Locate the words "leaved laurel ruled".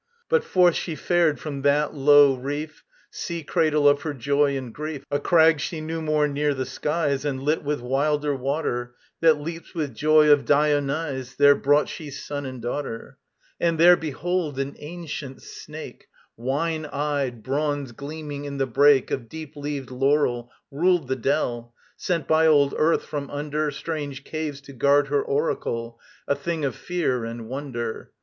19.55-21.09